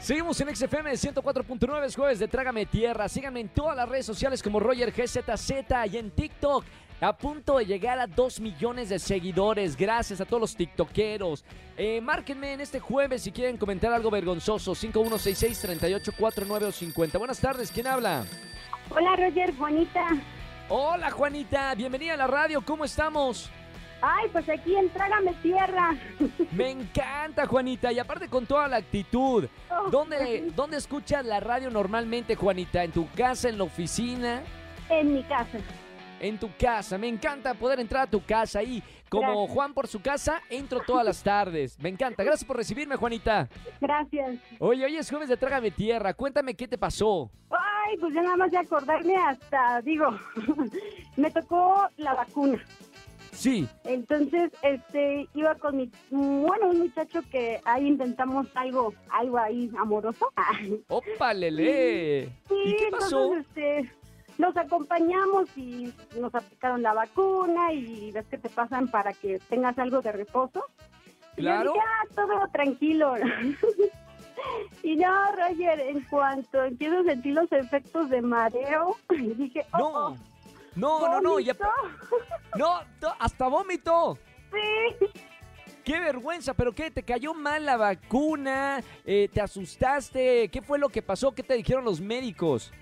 Seguimos 0.00 0.40
en 0.40 0.56
XFM 0.56 0.92
104.9, 0.92 1.84
es 1.84 1.94
jueves 1.94 2.18
de 2.18 2.26
Trágame 2.26 2.64
Tierra. 2.64 3.06
Síganme 3.10 3.40
en 3.40 3.50
todas 3.50 3.76
las 3.76 3.86
redes 3.86 4.06
sociales 4.06 4.42
como 4.42 4.60
Roger 4.60 4.92
GZZ 4.92 5.50
y 5.92 5.98
en 5.98 6.10
TikTok. 6.10 6.64
A 7.02 7.14
punto 7.14 7.58
de 7.58 7.66
llegar 7.66 7.98
a 7.98 8.06
2 8.06 8.40
millones 8.40 8.88
de 8.88 8.98
seguidores. 8.98 9.76
Gracias 9.76 10.22
a 10.22 10.24
todos 10.24 10.40
los 10.40 10.56
tiktokeros. 10.56 11.44
Eh, 11.76 12.00
márquenme 12.00 12.54
en 12.54 12.62
este 12.62 12.80
jueves 12.80 13.20
si 13.24 13.30
quieren 13.30 13.58
comentar 13.58 13.92
algo 13.92 14.10
vergonzoso. 14.10 14.74
5166-3849 14.74 16.62
o 16.62 16.72
50. 16.72 17.18
Buenas 17.18 17.40
tardes, 17.40 17.70
¿quién 17.70 17.86
habla? 17.86 18.24
Hola 18.90 19.16
Roger, 19.16 19.56
Juanita. 19.56 20.06
Hola 20.68 21.10
Juanita, 21.10 21.74
bienvenida 21.74 22.14
a 22.14 22.16
la 22.16 22.26
radio, 22.26 22.60
¿cómo 22.64 22.84
estamos? 22.84 23.50
Ay, 24.02 24.28
pues 24.32 24.48
aquí 24.48 24.74
en 24.74 24.88
Trágame 24.90 25.32
Tierra. 25.42 25.96
Me 26.52 26.70
encanta 26.70 27.46
Juanita 27.46 27.92
y 27.92 27.98
aparte 27.98 28.28
con 28.28 28.46
toda 28.46 28.66
la 28.66 28.76
actitud. 28.76 29.46
Oh, 29.70 29.90
¿Dónde, 29.90 30.50
¿Dónde 30.56 30.78
escuchas 30.78 31.24
la 31.24 31.38
radio 31.38 31.70
normalmente 31.70 32.34
Juanita? 32.34 32.82
¿En 32.82 32.92
tu 32.92 33.08
casa, 33.12 33.48
en 33.48 33.58
la 33.58 33.64
oficina? 33.64 34.42
En 34.88 35.12
mi 35.12 35.22
casa. 35.24 35.58
En 36.18 36.38
tu 36.38 36.50
casa, 36.58 36.98
me 36.98 37.08
encanta 37.08 37.54
poder 37.54 37.80
entrar 37.80 38.02
a 38.02 38.10
tu 38.10 38.24
casa 38.24 38.62
y 38.62 38.82
como 39.08 39.32
Gracias. 39.32 39.54
Juan 39.54 39.74
por 39.74 39.88
su 39.88 40.00
casa, 40.00 40.40
entro 40.50 40.80
todas 40.86 41.04
las 41.04 41.22
tardes. 41.22 41.78
Me 41.80 41.88
encanta, 41.88 42.22
gracias 42.22 42.44
por 42.44 42.56
recibirme 42.56 42.96
Juanita. 42.96 43.48
Gracias. 43.80 44.38
Oye, 44.58 44.84
hoy 44.84 44.96
es 44.96 45.08
jueves 45.08 45.28
de 45.28 45.36
Trágame 45.36 45.70
Tierra, 45.70 46.14
cuéntame 46.14 46.54
qué 46.54 46.68
te 46.68 46.78
pasó. 46.78 47.30
Ay, 47.90 47.96
pues 47.98 48.14
ya 48.14 48.22
nada 48.22 48.36
más 48.36 48.50
de 48.50 48.58
acordarme 48.58 49.16
hasta, 49.16 49.80
digo, 49.82 50.06
me 51.16 51.30
tocó 51.30 51.88
la 51.96 52.14
vacuna. 52.14 52.62
Sí, 53.32 53.66
Entonces, 53.84 54.52
este, 54.62 55.26
iba 55.34 55.54
con 55.54 55.76
mi, 55.78 55.90
bueno, 56.10 56.68
un 56.70 56.80
muchacho 56.80 57.20
que 57.30 57.58
ahí 57.64 57.86
intentamos 57.86 58.46
algo, 58.54 58.92
algo 59.10 59.38
ahí 59.38 59.70
amoroso. 59.78 60.30
opa, 60.88 61.32
lele. 61.32 62.26
Sí, 62.48 62.54
¿Y 62.66 62.76
qué 62.76 62.88
pasó? 62.90 63.34
entonces, 63.34 63.46
este, 63.86 63.94
nos 64.36 64.56
acompañamos 64.56 65.48
y 65.56 65.92
nos 66.18 66.34
aplicaron 66.34 66.82
la 66.82 66.92
vacuna 66.92 67.72
y 67.72 68.12
ves 68.12 68.26
que 68.26 68.36
te 68.38 68.48
pasan 68.50 68.88
para 68.88 69.12
que 69.14 69.38
tengas 69.48 69.78
algo 69.78 70.02
de 70.02 70.12
reposo. 70.12 70.62
Y 71.36 71.42
yo 71.42 71.48
Claro. 71.48 71.72
dije, 71.72 71.84
ah, 71.86 72.06
todo 72.14 72.48
tranquilo. 72.52 73.14
y 74.90 74.96
no, 74.96 75.32
Roger, 75.36 75.78
en 75.78 76.00
cuanto 76.00 76.64
empiezo 76.64 76.98
a 76.98 77.04
sentir 77.04 77.32
los 77.32 77.52
efectos 77.52 78.10
de 78.10 78.20
mareo, 78.20 78.96
dije, 79.36 79.64
oh, 79.72 80.16
No, 80.74 80.96
oh, 80.96 81.00
no, 81.00 81.08
no, 81.08 81.20
no, 81.20 81.38
ya, 81.38 81.52
¿vómito? 81.52 81.70
no, 82.58 83.14
hasta 83.20 83.46
vómito. 83.46 84.18
Sí. 84.50 85.06
¡Qué 85.84 86.00
vergüenza! 86.00 86.54
¿Pero 86.54 86.74
qué? 86.74 86.90
¿Te 86.90 87.04
cayó 87.04 87.34
mal 87.34 87.66
la 87.66 87.76
vacuna? 87.76 88.82
Eh, 89.04 89.28
¿Te 89.32 89.40
asustaste? 89.40 90.48
¿Qué 90.48 90.60
fue 90.60 90.76
lo 90.76 90.88
que 90.88 91.02
pasó? 91.02 91.32
¿Qué 91.32 91.44
te 91.44 91.54
dijeron 91.54 91.84
los 91.84 92.00
médicos? 92.00 92.72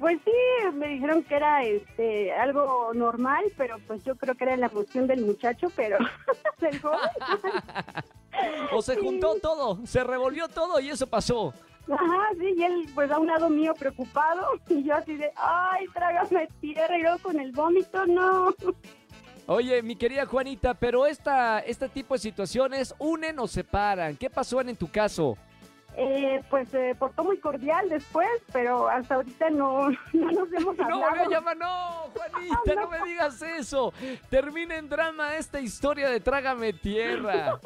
Pues 0.00 0.18
sí, 0.24 0.32
me 0.74 0.88
dijeron 0.88 1.22
que 1.22 1.36
era 1.36 1.62
este 1.62 2.32
algo 2.32 2.90
normal, 2.92 3.44
pero 3.56 3.78
pues 3.86 4.02
yo 4.02 4.16
creo 4.16 4.34
que 4.34 4.44
era 4.44 4.56
la 4.56 4.66
emoción 4.66 5.06
del 5.06 5.24
muchacho, 5.24 5.70
pero 5.76 5.96
del 6.60 6.80
joven. 6.80 7.08
¿O 8.72 8.82
se 8.82 8.94
Sí. 8.94 9.00
juntó 9.02 9.36
todo? 9.40 9.78
¿Se 9.86 10.02
revolvió 10.04 10.48
todo 10.48 10.80
y 10.80 10.90
eso 10.90 11.06
pasó? 11.06 11.52
Ajá, 11.90 12.28
sí, 12.38 12.52
y 12.56 12.62
él 12.64 12.86
pues 12.94 13.10
a 13.12 13.18
un 13.18 13.28
lado 13.28 13.48
mío 13.48 13.72
preocupado 13.78 14.44
y 14.68 14.82
yo 14.82 14.94
así 14.96 15.16
de, 15.16 15.30
ay, 15.36 15.86
trágame 15.94 16.48
tierra 16.60 16.98
y 16.98 17.02
luego 17.02 17.18
con 17.22 17.38
el 17.38 17.52
vómito, 17.52 18.04
no. 18.06 18.52
Oye, 19.48 19.80
mi 19.82 19.94
querida 19.94 20.26
Juanita, 20.26 20.74
pero 20.74 21.06
esta, 21.06 21.60
este 21.60 21.88
tipo 21.88 22.14
de 22.14 22.18
situaciones 22.18 22.92
unen 22.98 23.38
o 23.38 23.46
separan. 23.46 24.16
¿Qué 24.16 24.28
pasó 24.28 24.60
en 24.60 24.74
tu 24.76 24.90
caso? 24.90 25.36
Eh, 25.98 26.42
pues 26.50 26.68
se 26.68 26.94
portó 26.94 27.24
muy 27.24 27.38
cordial 27.38 27.88
después, 27.88 28.28
pero 28.52 28.86
hasta 28.86 29.14
ahorita 29.14 29.48
no, 29.48 29.88
no 30.12 30.30
nos 30.30 30.52
hemos 30.52 30.76
No, 30.78 30.84
hablado. 30.84 31.24
me 31.24 31.30
llama, 31.34 31.54
no, 31.54 32.10
Juanita, 32.14 32.74
no 32.82 32.88
me 32.90 33.02
digas 33.08 33.40
eso. 33.40 33.94
Termina 34.28 34.76
en 34.76 34.88
drama 34.90 35.36
esta 35.36 35.58
historia 35.60 36.10
de 36.10 36.20
Trágame 36.20 36.74
Tierra. 36.74 37.58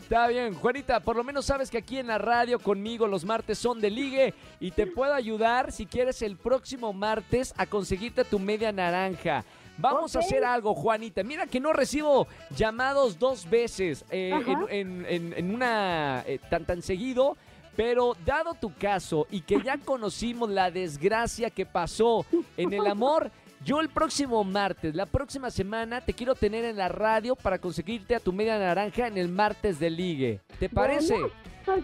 Está 0.00 0.28
bien, 0.28 0.54
Juanita, 0.54 1.00
por 1.00 1.16
lo 1.16 1.24
menos 1.24 1.46
sabes 1.46 1.70
que 1.70 1.78
aquí 1.78 1.98
en 1.98 2.06
la 2.06 2.18
radio 2.18 2.58
conmigo 2.58 3.06
los 3.06 3.24
martes 3.24 3.58
son 3.58 3.80
de 3.80 3.90
ligue 3.90 4.34
y 4.60 4.70
te 4.70 4.86
puedo 4.86 5.12
ayudar 5.12 5.72
si 5.72 5.86
quieres 5.86 6.22
el 6.22 6.36
próximo 6.36 6.92
martes 6.92 7.52
a 7.56 7.66
conseguirte 7.66 8.24
tu 8.24 8.38
media 8.38 8.70
naranja. 8.72 9.44
Vamos 9.78 10.16
a 10.16 10.20
hacer 10.20 10.44
algo, 10.44 10.74
Juanita. 10.74 11.22
Mira 11.22 11.46
que 11.46 11.60
no 11.60 11.72
recibo 11.72 12.26
llamados 12.56 13.18
dos 13.18 13.48
veces 13.48 14.04
eh, 14.10 14.30
en, 14.46 14.66
en- 14.70 15.06
en- 15.08 15.32
en 15.36 15.54
una 15.54 16.22
eh, 16.26 16.38
tan 16.50 16.64
tan 16.64 16.82
seguido. 16.82 17.36
Pero 17.76 18.16
dado 18.24 18.54
tu 18.54 18.72
caso 18.74 19.26
y 19.30 19.42
que 19.42 19.60
ya 19.60 19.76
conocimos 19.76 20.48
la 20.48 20.70
desgracia 20.70 21.50
que 21.50 21.66
pasó 21.66 22.24
en 22.56 22.72
el 22.72 22.86
amor, 22.86 23.30
yo 23.66 23.80
el 23.82 23.90
próximo 23.90 24.42
martes, 24.44 24.94
la 24.94 25.04
próxima 25.04 25.50
semana, 25.50 26.00
te 26.00 26.14
quiero 26.14 26.34
tener 26.34 26.64
en 26.64 26.78
la 26.78 26.88
radio 26.88 27.36
para 27.36 27.58
conseguirte 27.58 28.14
a 28.14 28.20
tu 28.20 28.32
media 28.32 28.58
naranja 28.58 29.08
en 29.08 29.18
el 29.18 29.28
martes 29.28 29.78
de 29.78 29.90
ligue. 29.90 30.40
¿Te 30.58 30.70
parece? 30.70 31.12
Bueno, 31.18 31.28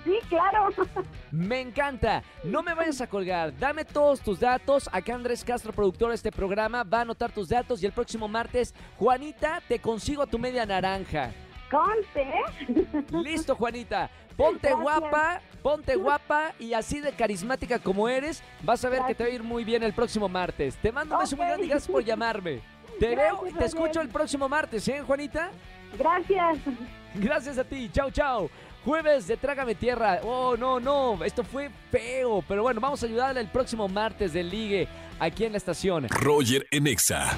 sí, 0.04 0.18
claro. 0.28 0.68
Me 1.30 1.60
encanta. 1.60 2.22
No 2.44 2.62
me 2.62 2.74
vayas 2.74 3.00
a 3.00 3.06
colgar. 3.06 3.56
Dame 3.58 3.84
todos 3.84 4.20
tus 4.20 4.40
datos. 4.40 4.88
Acá 4.92 5.14
Andrés 5.14 5.44
Castro, 5.44 5.72
productor 5.72 6.10
de 6.10 6.14
este 6.16 6.32
programa, 6.32 6.84
va 6.84 6.98
a 6.98 7.02
anotar 7.02 7.32
tus 7.32 7.48
datos 7.48 7.82
y 7.82 7.86
el 7.86 7.92
próximo 7.92 8.28
martes, 8.28 8.74
Juanita, 8.98 9.60
te 9.68 9.78
consigo 9.80 10.26
tu 10.26 10.38
media 10.38 10.64
naranja. 10.66 11.30
Conte. 11.70 13.02
Listo, 13.22 13.56
Juanita. 13.56 14.10
Ponte 14.36 14.68
Gracias. 14.68 14.80
guapa, 14.82 15.40
ponte 15.62 15.94
guapa 15.96 16.54
y 16.58 16.72
así 16.72 17.00
de 17.00 17.12
carismática 17.12 17.78
como 17.78 18.08
eres, 18.08 18.42
vas 18.62 18.82
a 18.84 18.88
ver 18.88 19.02
que 19.06 19.14
te 19.14 19.24
va 19.24 19.30
a 19.30 19.32
ir 19.32 19.42
muy 19.42 19.62
bien 19.62 19.82
el 19.82 19.92
próximo 19.92 20.28
martes. 20.28 20.76
Te 20.76 20.90
mando 20.90 21.14
un 21.14 21.20
beso 21.20 21.36
muy 21.36 21.46
grande 21.46 21.66
y 21.66 21.68
gracias 21.68 21.90
por 21.90 22.02
llamarme. 22.02 22.60
Te 22.98 23.10
Gracias, 23.10 23.40
veo 23.40 23.48
y 23.48 23.52
te 23.52 23.64
escucho 23.64 24.00
el 24.00 24.08
próximo 24.08 24.48
martes, 24.48 24.86
¿eh, 24.88 25.02
Juanita? 25.06 25.50
Gracias. 25.98 26.58
Gracias 27.14 27.58
a 27.58 27.64
ti. 27.64 27.90
Chao, 27.92 28.10
chao. 28.10 28.50
Jueves 28.84 29.28
de 29.28 29.36
Trágame 29.36 29.74
Tierra. 29.76 30.20
Oh, 30.24 30.56
no, 30.56 30.80
no. 30.80 31.22
Esto 31.24 31.44
fue 31.44 31.70
feo. 31.90 32.42
Pero 32.48 32.62
bueno, 32.62 32.80
vamos 32.80 33.00
a 33.02 33.06
ayudarle 33.06 33.40
el 33.40 33.48
próximo 33.48 33.86
martes 33.88 34.32
del 34.32 34.50
Ligue 34.50 34.88
aquí 35.20 35.44
en 35.44 35.52
la 35.52 35.58
estación. 35.58 36.08
Roger 36.08 36.66
en 36.70 36.86
Exa. 36.88 37.36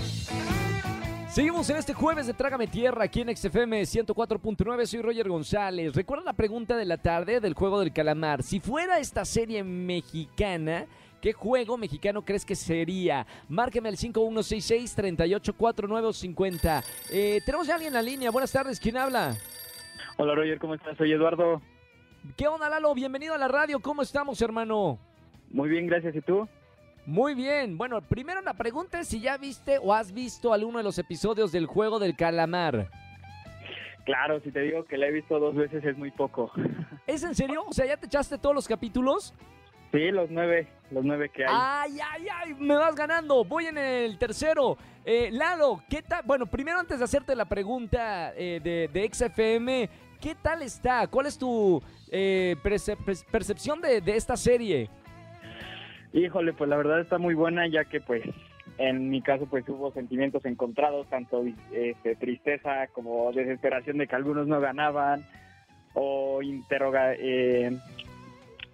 Seguimos 1.31 1.69
en 1.69 1.77
este 1.77 1.93
jueves 1.93 2.27
de 2.29 2.33
Trágame 2.33 2.67
Tierra 2.69 3.05
aquí 3.05 3.21
en 3.21 3.37
XFM 3.37 3.83
104.9. 3.83 4.87
Soy 4.87 5.03
Roger 5.03 5.29
González. 5.29 5.95
Recuerda 5.95 6.25
la 6.25 6.33
pregunta 6.33 6.77
de 6.77 6.85
la 6.87 6.97
tarde 6.97 7.41
del 7.41 7.53
juego 7.55 7.79
del 7.81 7.93
calamar. 7.93 8.43
Si 8.43 8.61
fuera 8.61 8.99
esta 8.99 9.25
serie 9.27 9.63
mexicana, 9.65 10.87
¿qué 11.21 11.33
juego 11.35 11.77
mexicano 11.77 12.25
crees 12.25 12.47
que 12.47 12.55
sería? 12.55 13.27
Márqueme 13.49 13.89
al 13.91 13.97
5166-384950. 13.97 16.85
Eh, 17.11 17.41
tenemos 17.45 17.67
ya 17.67 17.75
alguien 17.75 17.89
en 17.89 17.95
la 17.95 18.03
línea. 18.03 18.31
Buenas 18.31 18.53
tardes. 18.53 18.79
¿Quién 18.81 18.97
habla? 18.97 19.37
Hola 20.17 20.35
Roger, 20.35 20.59
¿cómo 20.59 20.75
estás? 20.75 20.97
Soy 20.97 21.13
Eduardo. 21.13 21.61
¿Qué 22.37 22.47
onda, 22.47 22.69
Lalo? 22.69 22.95
Bienvenido 22.95 23.35
a 23.35 23.39
la 23.39 23.49
radio. 23.49 23.81
¿Cómo 23.81 24.03
estamos, 24.03 24.41
hermano? 24.41 24.99
Muy 25.51 25.69
bien, 25.69 25.87
gracias. 25.87 26.15
¿Y 26.15 26.21
tú? 26.21 26.49
Muy 27.05 27.35
bien. 27.35 27.77
Bueno, 27.77 28.01
primero 28.01 28.41
la 28.41 28.55
pregunta 28.55 29.01
es 29.01 29.09
si 29.09 29.21
ya 29.21 29.37
viste 29.37 29.79
o 29.83 29.93
has 29.93 30.13
visto 30.13 30.53
alguno 30.53 30.79
de 30.79 30.85
los 30.85 30.99
episodios 30.99 31.53
del 31.53 31.67
juego 31.67 31.99
del 31.99 32.17
calamar. 32.17 32.89
Claro, 34.07 34.41
si 34.41 34.51
te 34.53 34.61
digo 34.61 34.85
que 34.85 34.97
la 34.99 35.07
he 35.09 35.13
visto 35.13 35.39
dos 35.39 35.55
veces 35.55 35.85
es 35.85 35.97
muy 35.99 36.11
poco. 36.11 36.51
¿Es 37.07 37.23
en 37.25 37.35
serio? 37.35 37.65
O 37.67 37.73
sea, 37.73 37.87
¿ya 37.87 37.97
te 37.97 38.07
echaste 38.07 38.39
todos 38.39 38.55
los 38.55 38.69
capítulos? 38.69 39.35
Sí, 39.93 40.11
los 40.11 40.29
nueve, 40.31 40.67
los 40.91 41.05
nueve 41.05 41.29
que 41.29 41.45
hay. 41.45 41.51
¡Ay, 41.53 41.99
ay, 42.11 42.27
ay! 42.35 42.55
Me 42.59 42.75
vas 42.75 42.95
ganando. 42.97 43.45
Voy 43.45 43.67
en 43.67 43.79
el 43.79 44.19
tercero. 44.19 44.77
Eh, 45.05 45.29
Lalo, 45.31 45.83
¿qué 45.89 46.03
tal? 46.03 46.23
Bueno, 46.25 46.47
primero 46.47 46.81
antes 46.81 46.99
de 46.99 47.05
hacerte 47.05 47.37
la 47.37 47.45
pregunta 47.45 48.33
eh, 48.35 48.61
de, 48.63 48.89
de 48.93 49.11
XFM, 49.13 49.89
¿qué 50.25 50.35
tal 50.35 50.63
está? 50.63 51.07
¿Cuál 51.09 51.27
es 51.27 51.37
tu 51.39 51.83
eh, 52.11 52.57
perce- 52.65 52.97
per- 52.97 53.31
percepción 53.31 53.83
de, 53.83 54.03
esta 54.17 54.39
serie? 54.39 54.89
Híjole, 56.15 56.55
pues 56.55 56.71
la 56.71 56.77
verdad 56.79 57.01
está 57.01 57.19
muy 57.19 57.35
buena 57.35 57.67
ya 57.67 57.85
que 57.85 58.01
pues 58.01 58.23
en 58.79 59.11
mi 59.11 59.21
caso 59.21 59.45
pues 59.45 59.69
hubo 59.69 59.93
sentimientos 59.93 60.47
encontrados, 60.47 61.07
tanto 61.11 61.45
este, 61.73 62.17
tristeza 62.17 62.87
como 62.95 63.33
desesperación 63.33 63.99
de 63.99 64.07
que 64.07 64.17
algunos 64.17 64.47
no 64.47 64.61
ganaban 64.61 65.27
o 65.93 66.41
eh, 66.43 67.79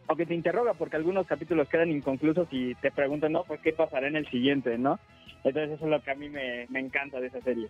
o 0.07 0.17
que 0.17 0.27
te 0.27 0.35
interroga 0.35 0.75
porque 0.75 0.97
algunos 0.97 1.27
capítulos 1.27 1.69
quedan 1.69 1.91
inconclusos 1.91 2.47
y 2.53 2.77
te 2.77 2.93
preguntan, 2.93 3.33
no, 3.33 3.43
pues 3.43 3.61
qué 3.61 3.73
pasará 3.73 4.07
en 4.07 4.15
el 4.15 4.29
siguiente, 4.31 4.79
¿no? 4.79 5.01
Entonces 5.43 5.73
eso 5.73 5.85
es 5.85 5.91
lo 5.91 6.01
que 6.01 6.11
a 6.13 6.15
mí 6.15 6.29
me 6.29 6.79
encanta 6.79 7.19
de 7.19 7.27
esa 7.27 7.41
serie. 7.41 7.67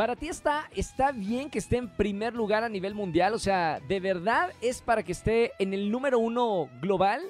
Para 0.00 0.16
ti 0.16 0.28
está, 0.28 0.62
está 0.74 1.12
bien 1.12 1.50
que 1.50 1.58
esté 1.58 1.76
en 1.76 1.86
primer 1.86 2.32
lugar 2.32 2.64
a 2.64 2.70
nivel 2.70 2.94
mundial, 2.94 3.34
o 3.34 3.38
sea, 3.38 3.80
¿de 3.86 4.00
verdad 4.00 4.48
es 4.62 4.80
para 4.80 5.02
que 5.02 5.12
esté 5.12 5.52
en 5.58 5.74
el 5.74 5.90
número 5.90 6.18
uno 6.18 6.70
global? 6.80 7.20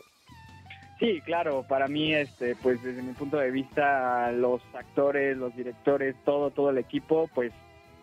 Sí, 1.01 1.21
claro, 1.23 1.65
para 1.69 1.89
mí, 1.89 2.15
este, 2.15 2.55
pues 2.55 2.81
desde 2.81 3.03
mi 3.03 3.13
punto 3.13 3.39
de 3.39 3.51
vista, 3.51 4.31
los 4.31 4.63
actores, 4.73 5.37
los 5.37 5.53
directores, 5.57 6.15
todo, 6.25 6.53
todo 6.53 6.71
el 6.71 6.79
equipo, 6.79 7.29
pues 7.35 7.53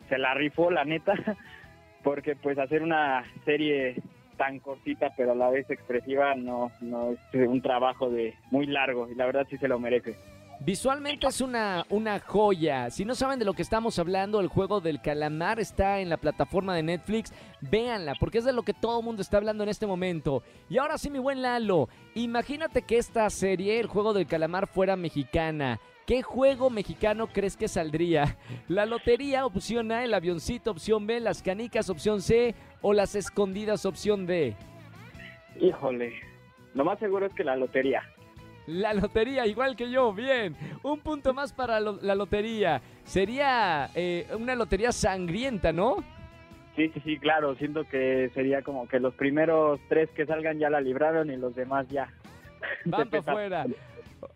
se 0.10 0.18
la 0.18 0.34
rifó, 0.34 0.70
la 0.70 0.84
neta, 0.84 1.14
porque 2.04 2.36
pues 2.36 2.58
hacer 2.58 2.84
una 2.84 3.24
serie 3.46 4.04
tan 4.36 4.60
cortita 4.60 5.14
pero 5.16 5.32
a 5.32 5.36
la 5.36 5.50
vez 5.50 5.70
expresiva 5.70 6.36
no, 6.36 6.74
no 6.82 7.14
es 7.14 7.48
un 7.48 7.62
trabajo 7.62 8.10
de 8.10 8.36
muy 8.52 8.66
largo 8.66 9.10
y 9.10 9.16
la 9.16 9.28
verdad 9.28 9.48
sí 9.50 9.58
se 9.60 9.70
lo 9.70 9.80
merece. 9.80 10.18
Visualmente 10.60 11.28
es 11.28 11.40
una, 11.40 11.86
una 11.90 12.20
joya. 12.20 12.90
Si 12.90 13.06
no 13.06 13.14
saben 13.14 13.38
de 13.38 13.46
lo 13.46 13.54
que 13.54 13.62
estamos 13.62 14.00
hablando, 14.00 14.40
el 14.40 14.48
juego 14.48 14.82
del 14.82 15.02
calamar 15.02 15.60
está 15.60 16.00
en 16.00 16.10
la 16.10 16.18
plataforma 16.18 16.76
de 16.76 16.82
Netflix. 16.82 17.32
Véanla, 17.62 18.16
porque 18.20 18.40
es 18.40 18.46
de 18.46 18.54
lo 18.54 18.64
que 18.64 18.74
todo 18.74 19.00
el 19.00 19.06
mundo 19.06 19.22
está 19.22 19.38
hablando 19.38 19.64
en 19.64 19.70
este 19.70 19.86
momento. 19.86 20.42
Y 20.68 20.80
ahora 20.80 20.98
sí, 20.98 21.12
mi 21.12 21.20
buen 21.20 21.44
Lalo, 21.44 21.90
imagínate 22.16 22.82
que 22.82 22.98
esta 22.98 23.30
serie, 23.30 23.80
el 23.80 23.88
juego 23.88 24.14
del 24.14 24.26
calamar, 24.26 24.68
fuera 24.68 24.96
mexicana. 24.96 25.80
¿Qué 26.08 26.24
juego 26.24 26.70
mexicano 26.72 27.28
crees 27.28 27.56
que 27.56 27.68
saldría? 27.68 28.38
¿La 28.68 28.88
lotería, 28.88 29.46
opción 29.46 29.92
A, 29.92 30.06
el 30.06 30.14
avioncito, 30.14 30.72
opción 30.72 31.06
B, 31.06 31.20
las 31.20 31.44
canicas, 31.44 31.90
opción 31.90 32.22
C 32.22 32.56
o 32.82 32.94
las 32.94 33.14
escondidas, 33.14 33.86
opción 33.86 34.26
D? 34.26 34.56
Híjole, 35.62 36.14
lo 36.74 36.84
más 36.84 36.98
seguro 36.98 37.28
es 37.28 37.34
que 37.34 37.44
la 37.44 37.56
lotería. 37.56 38.04
La 38.68 38.94
lotería, 38.94 39.48
igual 39.48 39.78
que 39.78 39.90
yo, 39.90 40.14
bien. 40.14 40.56
Un 40.84 41.00
punto 41.00 41.34
más 41.34 41.54
para 41.54 41.80
la 41.80 42.16
lotería. 42.16 42.82
Sería 43.06 43.90
eh, 43.96 44.28
una 44.38 44.56
lotería 44.56 44.92
sangrienta, 44.92 45.72
¿no? 45.72 46.04
Sí, 46.76 46.92
sí, 46.94 47.02
sí, 47.04 47.18
claro. 47.18 47.56
Siento 47.56 47.86
que 47.86 48.30
sería 48.34 48.62
como 48.62 48.88
que 48.88 49.00
los 49.00 49.14
primeros 49.14 49.80
tres 49.88 50.10
que 50.10 50.26
salgan 50.26 50.60
ya 50.60 50.70
la 50.70 50.82
libraron 50.82 51.32
y 51.32 51.38
los 51.38 51.56
demás 51.56 51.88
ya. 51.88 52.14
Van 52.86 53.10
para 53.10 53.22
afuera. 53.22 53.66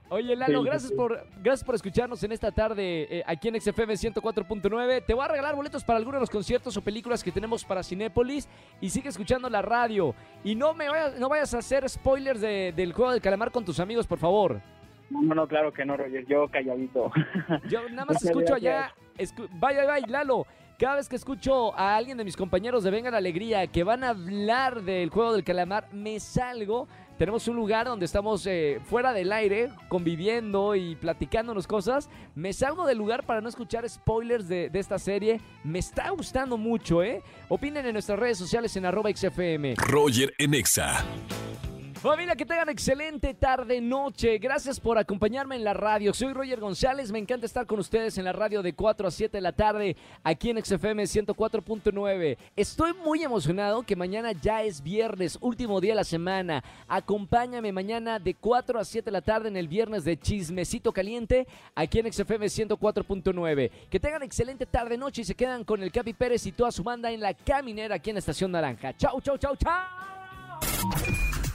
Oye, 0.09 0.35
Lalo, 0.35 0.61
gracias 0.63 0.91
por 0.91 1.25
gracias 1.41 1.63
por 1.63 1.75
escucharnos 1.75 2.21
en 2.23 2.31
esta 2.33 2.51
tarde 2.51 3.07
eh, 3.09 3.23
aquí 3.25 3.47
en 3.47 3.59
XFM 3.59 3.93
104.9. 3.93 5.05
Te 5.05 5.13
voy 5.13 5.23
a 5.23 5.27
regalar 5.27 5.55
boletos 5.55 5.83
para 5.83 5.97
algunos 5.97 6.17
de 6.17 6.21
los 6.21 6.29
conciertos 6.29 6.75
o 6.75 6.81
películas 6.81 7.23
que 7.23 7.31
tenemos 7.31 7.63
para 7.63 7.81
Cinépolis 7.81 8.47
y 8.81 8.89
sigue 8.89 9.09
escuchando 9.09 9.49
la 9.49 9.61
radio. 9.61 10.13
Y 10.43 10.55
no 10.55 10.73
me 10.73 10.89
vayas, 10.89 11.19
no 11.19 11.29
vayas 11.29 11.53
a 11.53 11.59
hacer 11.59 11.87
spoilers 11.89 12.41
del 12.41 12.93
juego 12.93 13.11
del 13.11 13.21
calamar 13.21 13.51
con 13.51 13.63
tus 13.63 13.79
amigos, 13.79 14.05
por 14.05 14.19
favor. 14.19 14.61
No, 15.09 15.35
no, 15.35 15.47
claro 15.47 15.73
que 15.73 15.85
no, 15.85 15.97
Roger. 15.97 16.25
Yo 16.25 16.47
calladito. 16.47 17.11
Yo 17.69 17.87
nada 17.89 18.05
más 18.05 18.23
escucho 18.23 18.55
allá. 18.55 18.93
vaya, 19.59 19.85
vaya, 19.85 20.07
Lalo. 20.07 20.45
Cada 20.81 20.95
vez 20.95 21.07
que 21.07 21.15
escucho 21.15 21.77
a 21.77 21.95
alguien 21.95 22.17
de 22.17 22.23
mis 22.23 22.35
compañeros 22.35 22.83
de 22.83 22.89
Venga 22.89 23.11
la 23.11 23.17
Alegría 23.17 23.67
que 23.67 23.83
van 23.83 24.03
a 24.03 24.09
hablar 24.09 24.81
del 24.81 25.11
juego 25.11 25.33
del 25.33 25.43
calamar, 25.43 25.93
me 25.93 26.19
salgo. 26.19 26.87
Tenemos 27.21 27.47
un 27.47 27.55
lugar 27.55 27.85
donde 27.85 28.07
estamos 28.07 28.47
eh, 28.47 28.81
fuera 28.83 29.13
del 29.13 29.31
aire, 29.31 29.69
conviviendo 29.89 30.75
y 30.75 30.95
platicándonos 30.95 31.67
cosas. 31.67 32.09
Me 32.33 32.51
salgo 32.51 32.87
del 32.87 32.97
lugar 32.97 33.27
para 33.27 33.41
no 33.41 33.47
escuchar 33.47 33.87
spoilers 33.87 34.47
de, 34.47 34.71
esta 34.73 34.97
serie. 34.97 35.39
Me 35.63 35.77
está 35.77 36.09
gustando 36.09 36.57
mucho, 36.57 37.03
¿eh? 37.03 37.21
Opinen 37.47 37.85
en 37.85 37.93
nuestras 37.93 38.17
redes 38.17 38.39
sociales 38.39 38.75
en 38.75 38.87
arroba 38.87 39.11
XFM. 39.15 39.75
Roger 39.77 40.33
en 40.39 40.55
Exa. 40.55 41.05
Familia, 42.01 42.35
que 42.35 42.47
tengan 42.47 42.67
excelente 42.67 43.35
tarde, 43.35 43.79
noche. 43.79 44.39
Gracias 44.39 44.79
por 44.79 44.97
acompañarme 44.97 45.55
en 45.55 45.63
la 45.63 45.75
radio. 45.75 46.15
Soy 46.15 46.33
Roger 46.33 46.59
González. 46.59 47.11
Me 47.11 47.19
encanta 47.19 47.45
estar 47.45 47.67
con 47.67 47.77
ustedes 47.77 48.17
en 48.17 48.25
la 48.25 48.33
radio 48.33 48.63
de 48.63 48.73
4 48.73 49.07
a 49.07 49.11
7 49.11 49.37
de 49.37 49.41
la 49.41 49.51
tarde, 49.51 49.95
aquí 50.23 50.49
en 50.49 50.65
XFM 50.65 51.03
104.9. 51.03 52.37
Estoy 52.55 52.93
muy 53.05 53.21
emocionado 53.21 53.83
que 53.83 53.95
mañana 53.95 54.31
ya 54.31 54.63
es 54.63 54.81
viernes, 54.81 55.37
último 55.41 55.79
día 55.79 55.91
de 55.91 55.97
la 55.97 56.03
semana. 56.03 56.63
Acompáñame 56.87 57.71
mañana 57.71 58.17
de 58.17 58.33
4 58.33 58.79
a 58.79 58.83
7 58.83 59.05
de 59.05 59.11
la 59.11 59.21
tarde 59.21 59.49
en 59.49 59.57
el 59.57 59.67
viernes 59.67 60.03
de 60.03 60.17
Chismecito 60.17 60.91
Caliente, 60.91 61.47
aquí 61.75 61.99
en 61.99 62.11
XFM 62.11 62.47
104.9. 62.47 63.69
Que 63.91 63.99
tengan 63.99 64.23
excelente 64.23 64.65
tarde, 64.65 64.97
noche 64.97 65.21
y 65.21 65.25
se 65.25 65.35
quedan 65.35 65.63
con 65.63 65.83
el 65.83 65.91
Capi 65.91 66.13
Pérez 66.13 66.47
y 66.47 66.51
toda 66.51 66.71
su 66.71 66.81
banda 66.81 67.11
en 67.11 67.19
la 67.19 67.35
caminera 67.35 67.93
aquí 67.93 68.09
en 68.09 68.17
Estación 68.17 68.51
Naranja. 68.51 68.97
Chau, 68.97 69.21
chau, 69.21 69.37
chau, 69.37 69.55
chau. 69.55 71.10